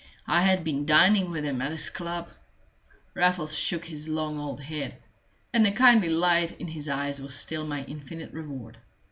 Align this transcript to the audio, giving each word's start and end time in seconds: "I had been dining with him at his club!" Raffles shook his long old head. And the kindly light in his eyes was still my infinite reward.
"I 0.25 0.41
had 0.41 0.63
been 0.63 0.87
dining 0.87 1.29
with 1.29 1.43
him 1.45 1.61
at 1.61 1.69
his 1.71 1.91
club!" 1.91 2.31
Raffles 3.13 3.55
shook 3.55 3.85
his 3.85 4.09
long 4.09 4.39
old 4.39 4.61
head. 4.61 4.97
And 5.53 5.63
the 5.63 5.71
kindly 5.71 6.09
light 6.09 6.59
in 6.59 6.69
his 6.69 6.89
eyes 6.89 7.21
was 7.21 7.35
still 7.35 7.67
my 7.67 7.83
infinite 7.85 8.33
reward. 8.33 8.79